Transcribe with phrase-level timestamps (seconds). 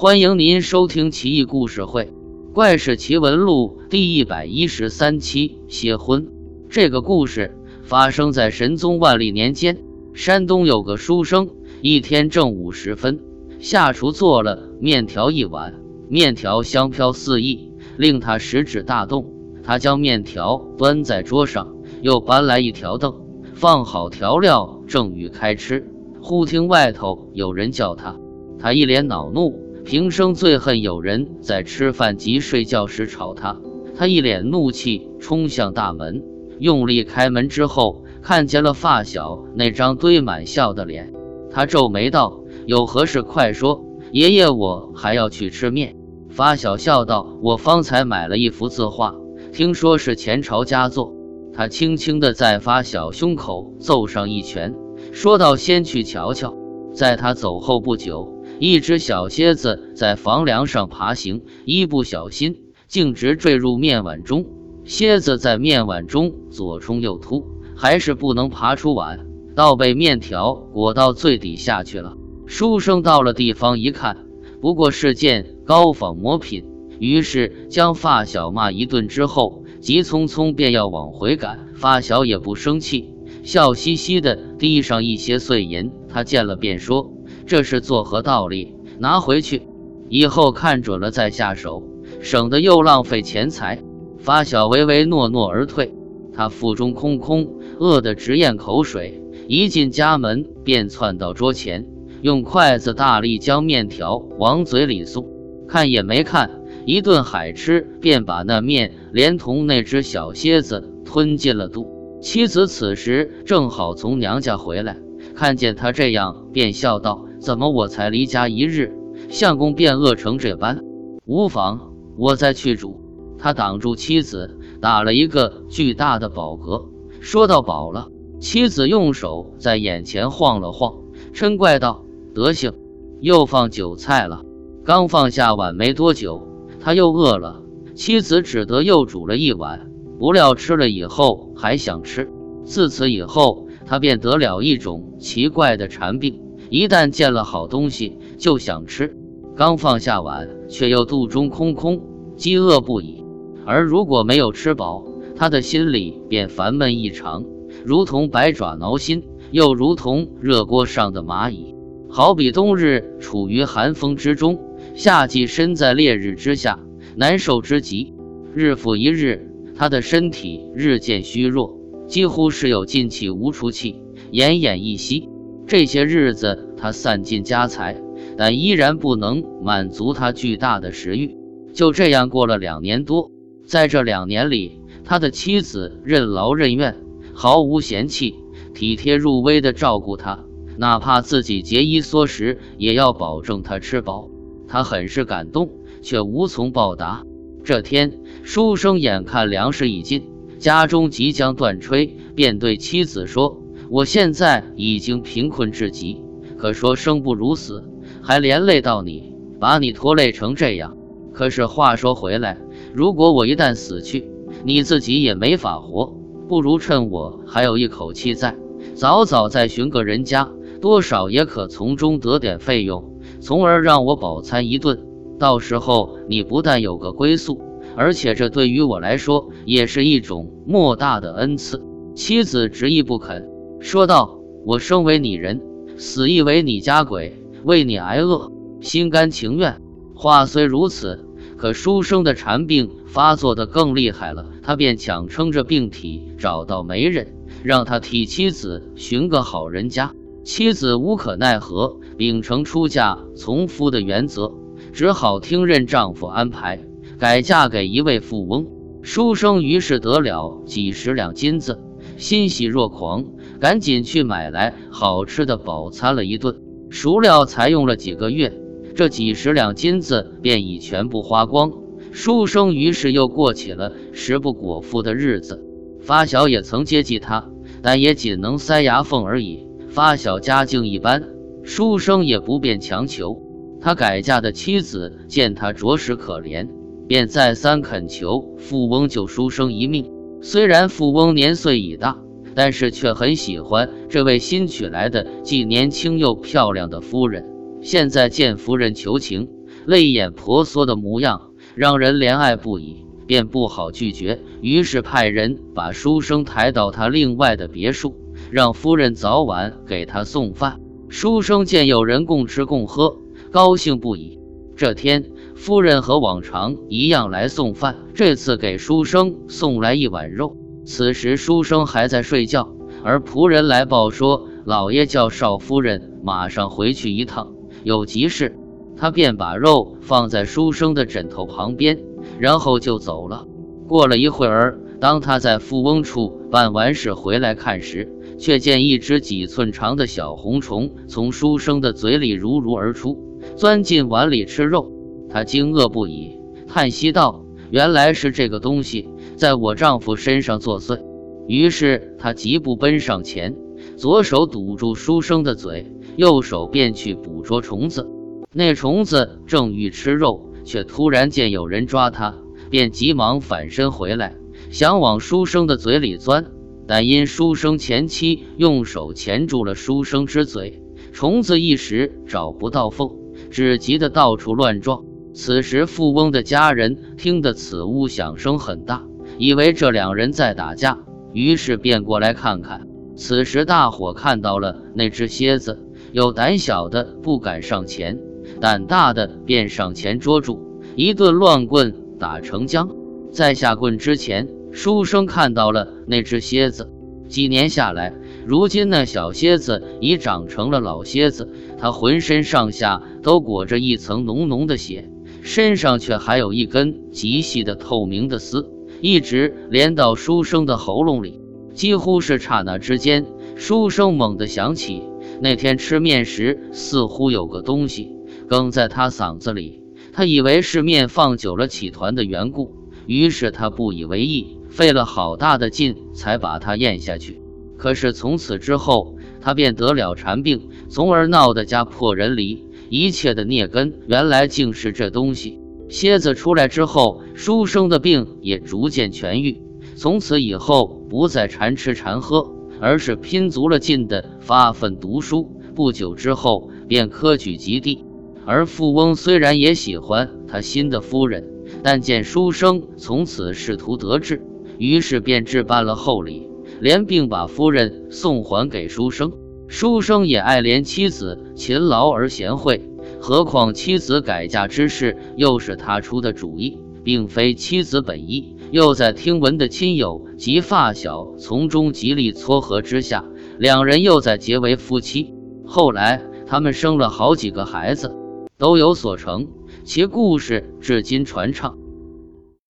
[0.00, 2.04] 欢迎您收听《奇异故事会·
[2.54, 5.58] 怪事奇闻录》第一百一十三期。
[5.68, 6.26] 邪婚。
[6.70, 9.76] 这个故事发生在神宗万历年间，
[10.14, 11.50] 山东有个书生，
[11.82, 13.20] 一天正午时分，
[13.58, 15.74] 下厨做了面条一碗，
[16.08, 19.26] 面条香飘四溢，令他食指大动。
[19.62, 23.14] 他将面条端在桌上，又搬来一条凳，
[23.52, 25.86] 放好调料，正欲开吃。
[26.22, 28.18] 忽听外头有人叫他，
[28.58, 33.56] 他一脸恼怒，平生最恨有人在吃饭及睡觉时吵他。
[33.96, 36.22] 他一脸怒气，冲向大门，
[36.58, 41.12] 用力开门之后，看见了发小那张堆满笑的脸。
[41.50, 43.22] 他皱眉道：“有何事？
[43.22, 45.96] 快说，爷爷我还要去吃面。”
[46.30, 49.16] 发小笑道：“我方才买了一幅字画，
[49.52, 51.12] 听说是前朝佳作。”
[51.52, 54.74] 他轻轻地在发小胸口揍上一拳。
[55.12, 56.56] 说道：“先去瞧瞧。”
[56.94, 64.44] 在他走后不久，一只小蝎子在房梁上爬行，一不小心径直坠入面碗中。
[64.84, 69.26] 蝎子在面碗中左冲右突，还是不能爬出碗，
[69.56, 72.18] 倒被面条裹到最底下去了。
[72.44, 74.26] 书生到了地方一看，
[74.60, 76.66] 不过是件高仿磨品，
[76.98, 81.68] 于是将发小骂一顿之后，急匆匆便要往回赶。
[81.76, 83.14] 发小也不生气。
[83.42, 87.10] 笑嘻嘻的递上一些碎银，他见了便说
[87.50, 88.76] ：“这是作何道理？
[89.00, 89.62] 拿回去，
[90.08, 91.82] 以后看准了再下手，
[92.20, 93.82] 省得又浪费钱财。”
[94.22, 95.92] 发小唯唯诺诺而退。
[96.32, 101.88] 他腹中空空，饿得直咽口水，一进家门便窜到桌前，
[102.22, 105.26] 用筷子大力将面条往嘴里送，
[105.66, 112.20] 看也没看，一顿海吃，便把那面连同那只小蝎子吞进了肚。
[112.22, 114.96] 妻子此时正好从娘家回来，
[115.34, 118.94] 看见他这样，便笑道：“怎么我才离家一日，
[119.30, 120.84] 相公便饿成这般？
[121.24, 123.00] 无妨，我再去煮。”
[123.42, 126.88] 他挡住妻子，打了一个巨大的饱嗝，
[127.20, 128.08] 说到：“饱了。”
[128.38, 130.98] 妻子用手在眼前晃了晃，
[131.34, 132.74] 嗔怪道：“德行，
[133.20, 134.42] 又放韭菜了。”
[134.84, 136.46] 刚放下碗没多久，
[136.80, 137.62] 他又饿了，
[137.94, 139.90] 妻子只得又煮了一碗。
[140.18, 142.30] 不料吃了以后还想吃，
[142.64, 149.16] 自此以后他便得了一种奇怪的馋病，一旦见了好东西就想吃。
[149.56, 152.00] 刚放下碗，却又肚中空空，
[152.36, 153.24] 饥饿不已。
[153.66, 155.04] 而如果没有吃饱，
[155.34, 157.44] 他的心里便烦闷异常，
[157.84, 161.74] 如同百爪挠心，又如同热锅上的蚂蚁，
[162.08, 164.58] 好比冬日处于寒风之中，
[164.94, 166.78] 夏季身在烈日之下，
[167.16, 168.14] 难受之极。
[168.54, 169.48] 日复一日。
[169.76, 173.96] 他的身体日渐虚弱，几乎是有进气无出气，
[174.30, 175.30] 奄奄一息。
[175.70, 177.96] 这些日子，他散尽家财，
[178.36, 181.36] 但依然不能满足他巨大的食欲。
[181.72, 183.30] 就这样过了两年多，
[183.64, 186.96] 在这两年里，他的妻子任劳任怨，
[187.34, 188.34] 毫无嫌弃，
[188.74, 190.40] 体贴入微地照顾他，
[190.76, 194.28] 哪怕自己节衣缩食，也要保证他吃饱。
[194.66, 195.70] 他很是感动，
[196.02, 197.22] 却无从报答。
[197.62, 200.24] 这天，书生眼看粮食已尽，
[200.58, 203.59] 家中即将断炊，便对妻子说
[203.90, 206.22] ：“我现在已经贫困至极，
[206.56, 207.82] 可说生不如死，
[208.22, 210.96] 还连累到你，把你拖累成这样。
[211.32, 212.56] 可是话说回来，
[212.94, 214.30] 如果我一旦死去，
[214.62, 216.14] 你自己也没法活，
[216.48, 218.56] 不如趁我还有一口气在，
[218.94, 220.48] 早早再寻个人家，
[220.80, 225.04] 多少也可从中得点费用，从而让我饱餐一顿。”
[225.36, 227.60] 到时候你不但有个归宿，
[227.96, 231.82] 而且这对于我来说也是一种莫大的恩赐。
[232.14, 233.48] 妻子执意不肯，
[233.80, 235.60] 说道：“我生为你人，
[235.96, 238.52] 死亦为你家鬼，为你挨饿，
[238.82, 239.80] 心甘情愿。”
[240.14, 241.24] 话虽如此，
[241.56, 250.12] 可书生的馋病发作的更厉害了，他便强撑着病体找到媒人，让他替妻子寻个好人家。
[250.44, 254.52] 妻子无可奈何，秉承出嫁从夫的原则。
[254.92, 256.84] 只好听任丈夫安排，
[257.18, 258.66] 改嫁给一位富翁。
[259.02, 261.80] 书生于是得了几十两金子，
[262.20, 263.24] 欣喜若狂，
[263.60, 266.60] 赶紧去买来好吃的饱餐了一顿。
[266.90, 268.52] 孰料才用了几个月，
[268.94, 271.72] 这几十两金子便已全部花光。
[272.12, 275.64] 书生于是又过起了食不果腹的日子。
[276.02, 277.48] 发小也曾接济他，
[277.80, 279.66] 但也仅能塞牙缝而已。
[279.88, 281.24] 发小家境一般，
[281.62, 283.40] 书生也不便强求。
[283.80, 286.68] 他改嫁的妻子见他着实可怜，
[287.08, 290.19] 便再三恳求富翁救书生一命。
[290.42, 292.18] 虽然富翁年岁已大，
[292.54, 297.44] 但是却很喜欢这位新娶来的既年轻又漂亮的夫人。
[297.82, 299.48] 现在见夫人求情，
[299.86, 304.40] 泪眼婆娑的模样，让人怜爱不已，便不好拒绝。
[304.60, 308.14] 于是派人把书生抬到他另外的别墅，
[308.50, 310.80] 让夫人早晚给他送饭。
[311.08, 313.16] 书生见有人共吃共喝，
[313.50, 314.38] 高兴不已。
[314.76, 315.24] 这天，
[315.60, 320.56] 夫人和往常一样来送饭，这次给书生送来一碗肉。
[320.86, 322.72] 此时书生还在睡觉，
[323.04, 327.52] 而仆人来报说，老爷叫少夫人马上回去一趟，
[327.84, 328.56] 有急事。
[328.96, 331.98] 他便把肉放在书生的枕头旁边，
[332.38, 333.46] 然后就走了。
[333.86, 343.18] 过了一会儿，当他在富翁处办完事回来看时，却见一只几寸长的小红虫从书生的嘴里如如而出。
[343.56, 344.90] 钻进碗里吃肉，
[345.32, 346.36] 他惊愕不已，
[346.66, 351.00] 叹息道：“原来是这个东西在我丈夫身上作祟。”
[351.46, 353.56] 于是他急步奔上前，
[353.96, 358.08] 左手堵住书生的嘴，右手便去捕捉虫子。
[358.52, 362.34] 那虫子正欲吃肉，却突然见有人抓他，
[362.68, 364.34] 便急忙反身回来，
[364.70, 366.46] 想往书生的嘴里钻，
[366.88, 373.20] 但因书生前妻用手钳住了书生之嘴，虫子一时找不到缝。
[373.50, 375.02] 只急得到处乱撞。
[375.32, 379.04] 此时，富翁的家人听得此屋响声很大，
[379.38, 380.98] 以为这两人在打架，
[381.32, 382.86] 于是便过来看看。
[383.16, 385.78] 此时，大伙看到了那只蝎子，
[386.12, 388.18] 有胆小的不敢上前，
[388.60, 392.88] 胆大的便上前捉住，一顿乱棍打成浆。
[393.30, 396.90] 在下棍之前，书生看到了那只蝎子。
[397.28, 398.12] 几年下来，
[398.44, 401.48] 如今那小蝎子已长成了老蝎子，
[401.78, 405.08] 它浑身上下都裹着一层浓浓的血，
[405.42, 408.70] 身上却还有一根极细的透明的丝，
[409.00, 411.40] 一直连到书生的喉咙里。
[411.72, 413.24] 几乎是刹那之间，
[413.56, 415.02] 书生猛地想起
[415.40, 418.10] 那天吃面时，似乎有个东西
[418.48, 419.80] 哽在他嗓子里，
[420.12, 422.74] 他以为是面放久了起团的缘故，
[423.06, 424.56] 于是他不以为意。
[424.68, 427.40] 费了好大的劲才把它咽下去，
[427.76, 432.64] 可是从此之后，他便得了馋病，从而闹得家破人离。
[432.90, 435.60] 一切的孽根，原来竟是这东西。
[435.88, 439.62] 蝎子出来之后，书生的病也逐渐痊愈，
[439.94, 445.48] 从此以后不再馋吃馋喝，而是拼足了劲的发奋读书。
[445.76, 448.04] 不久之后，便科举及第。
[448.44, 451.48] 而富翁虽然也喜欢他新的夫人，
[451.84, 454.42] 但见书生从此仕途得志。
[454.78, 456.48] 于是便置办了厚礼，
[456.80, 459.30] 连并把夫人送还给书生。
[459.70, 462.90] 书生也爱怜妻子勤劳而贤惠，
[463.20, 468.56] 何况妻子改嫁之事又是他出的主意，并非妻子本意。
[468.72, 473.24] 又在听闻的亲友及发小从中极力撮合之下，
[473.58, 475.32] 两人又在结为夫妻。
[475.64, 478.12] 后来他们生了好几个孩子，
[478.58, 479.46] 都有所成，
[479.84, 481.78] 其故事至今传唱。